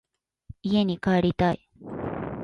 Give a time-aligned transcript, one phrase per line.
[0.63, 1.69] 家に帰りたい。